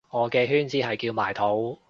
[0.09, 1.79] 我嘅圈子係叫埋土